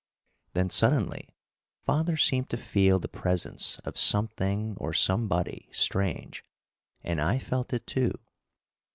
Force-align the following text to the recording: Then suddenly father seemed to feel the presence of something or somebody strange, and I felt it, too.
Then 0.53 0.71
suddenly 0.71 1.29
father 1.83 2.17
seemed 2.17 2.49
to 2.49 2.57
feel 2.57 2.97
the 2.97 3.07
presence 3.07 3.77
of 3.85 3.99
something 3.99 4.75
or 4.79 4.93
somebody 4.93 5.69
strange, 5.71 6.43
and 7.03 7.21
I 7.21 7.37
felt 7.37 7.71
it, 7.71 7.85
too. 7.85 8.13